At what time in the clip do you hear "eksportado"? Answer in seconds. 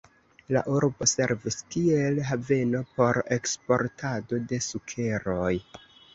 3.37-4.43